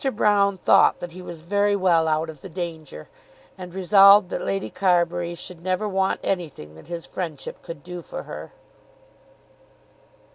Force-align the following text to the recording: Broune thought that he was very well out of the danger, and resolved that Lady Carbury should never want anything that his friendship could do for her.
Broune 0.09 0.59
thought 0.59 0.99
that 0.99 1.11
he 1.11 1.21
was 1.21 1.41
very 1.43 1.75
well 1.75 2.07
out 2.07 2.27
of 2.27 2.41
the 2.41 2.49
danger, 2.49 3.07
and 3.55 3.71
resolved 3.71 4.31
that 4.31 4.41
Lady 4.41 4.71
Carbury 4.71 5.35
should 5.35 5.61
never 5.61 5.87
want 5.87 6.19
anything 6.23 6.73
that 6.73 6.87
his 6.87 7.05
friendship 7.05 7.61
could 7.61 7.83
do 7.83 8.01
for 8.01 8.23
her. 8.23 8.51